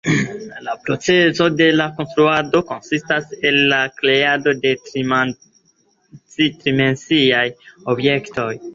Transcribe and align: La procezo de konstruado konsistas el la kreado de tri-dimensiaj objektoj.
La 0.67 0.73
procezo 0.85 1.49
de 1.59 1.67
konstruado 1.99 2.63
konsistas 2.71 3.37
el 3.51 3.59
la 3.75 3.83
kreado 4.01 4.57
de 4.65 4.75
tri-dimensiaj 4.89 7.47
objektoj. 7.97 8.53